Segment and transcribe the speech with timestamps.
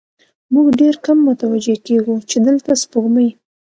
[0.53, 3.29] موږ ډېر کم متوجه کېږو، چې دلته سپوږمۍ